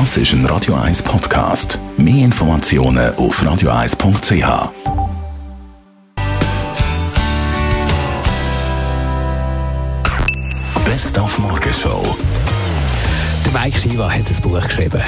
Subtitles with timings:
[0.00, 1.78] Das ist ein Radio 1 Podcast.
[1.96, 4.72] Mehr Informationen auf radio1.ch.
[10.84, 12.16] Best auf Morgenshow.
[13.44, 15.00] Der Mike Shiva hat ein Buch geschrieben.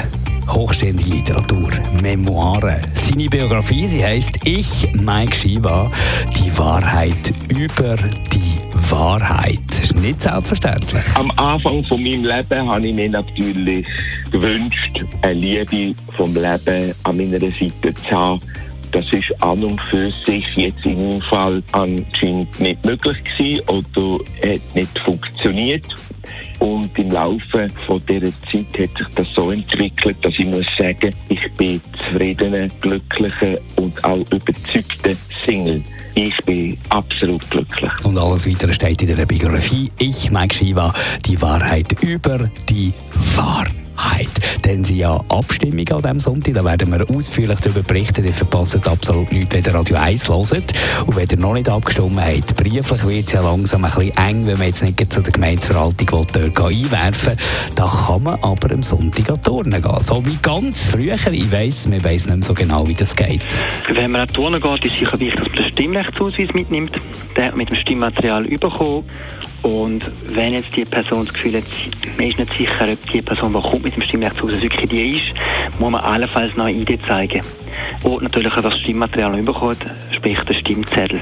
[0.47, 1.69] Hochstehende Literatur,
[2.01, 2.85] Memoiren.
[2.93, 5.91] Seine Biografie, sie heißt Ich, Mike Shiva,
[6.37, 7.97] die Wahrheit über
[8.31, 8.57] die
[8.89, 9.59] Wahrheit.
[9.67, 11.03] Das ist nicht selbstverständlich.
[11.15, 13.85] Am Anfang von meinem Leben habe ich mir natürlich
[14.31, 18.41] gewünscht, eine Liebe vom Leben an meiner Seite zu haben.
[18.91, 24.23] Das ist an und für sich jetzt in meinem Fall anscheinend nicht möglich gewesen oder
[24.41, 25.85] hat nicht funktioniert.
[26.59, 31.13] Und im Laufe von dieser Zeit hat sich das so entwickelt, dass ich muss sagen,
[31.29, 35.81] ich bin zufriedener, glücklicher und auch überzeugter Single.
[36.15, 37.91] Ich bin absolut glücklich.
[38.03, 39.91] Und alles weitere steht in der Biografie.
[39.99, 40.93] Ich, Mike Shiva,
[41.25, 42.91] die Wahrheit über die
[43.35, 43.86] Wahrheit.
[44.67, 48.25] Denn sie ja Abstimmung an diesem Sonntag, da werden wir ausführlich darüber berichten.
[48.25, 50.73] Ihr verpasst absolut nichts, wenn ihr Radio 1 hört.
[51.05, 54.45] Und wenn ihr noch nicht abgestimmt habt, brieflich wird es ja langsam ein bisschen eng,
[54.45, 57.37] wenn man jetzt nicht zu der Gemeindeverwaltung dort einwerfen will.
[57.75, 59.99] Da kann man aber am Sonntag an Turnen gehen.
[60.01, 61.15] So wie ganz früher.
[61.31, 63.45] Ich weiss, man weiss nicht mehr so genau, wie das geht.
[63.93, 66.91] Wenn man an Turnen geht, ist sicher wichtig, dass man den Stimmrechtsausweis mitnimmt.
[67.37, 69.05] Der mit dem Stimmmaterial bekommen.
[69.67, 71.63] Und wenn jetzt die Person das Gefühl hat,
[72.17, 75.33] man ist nicht sicher, ob die Person, die kommt mit dem Stimmrechtsausweis wirklich die ist,
[75.79, 77.41] muss man allenfalls noch eine Idee zeigen.
[78.03, 81.19] Und natürlich auch das Stimmmaterial bekommt, sprich den Stimmzettel.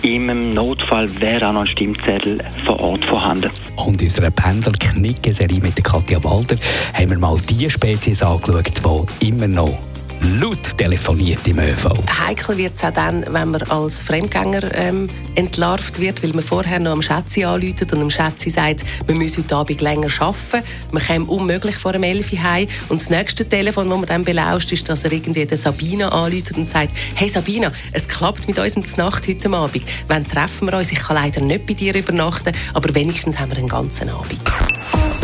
[0.00, 3.50] Im Notfall wäre auch noch ein Stimmzettel vor Ort vorhanden.
[3.76, 6.56] Und in unserer Pendel-Knicke-Serie mit der Katja Walder
[6.94, 8.72] haben wir mal die Spezies angeschaut,
[9.20, 9.78] die immer noch
[10.22, 11.92] laut telefoniert im ÖV.
[12.26, 16.78] Heikel wird es auch dann, wenn man als Fremdgänger ähm, entlarvt wird, weil man vorher
[16.78, 21.02] noch am Schätzi anläutet und am Schätzi sagt, man muss heute Abend länger arbeiten, man
[21.02, 24.72] käme unmöglich vor dem 11 Uhr heim und das nächste Telefon, das man dann belauscht,
[24.72, 28.76] ist, dass er irgendwie der Sabina anläutet und sagt, hey Sabina, es klappt mit uns
[28.76, 29.84] in der Nacht heute Abend.
[30.08, 30.92] Wann treffen wir uns?
[30.92, 34.40] Ich kann leider nicht bei dir übernachten, aber wenigstens haben wir einen ganzen Abend.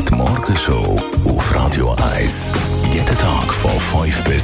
[0.08, 1.85] Die Morgenshow auf Radio